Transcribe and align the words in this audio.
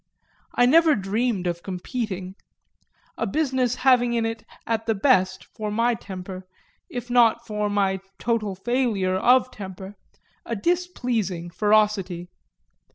I 0.55 0.65
never 0.65 0.95
dreamed 0.95 1.45
of 1.45 1.61
competing 1.61 2.33
a 3.19 3.27
business 3.27 3.75
having 3.85 4.13
in 4.13 4.25
it 4.25 4.43
at 4.65 4.87
the 4.87 4.95
best, 4.95 5.45
for 5.55 5.69
my 5.69 5.93
temper, 5.93 6.47
if 6.89 7.11
not 7.11 7.45
for 7.45 7.69
my 7.69 7.99
total 8.17 8.55
failure 8.55 9.17
of 9.17 9.51
temper, 9.51 9.93
a 10.43 10.55
displeasing 10.55 11.51
ferocity. 11.51 12.29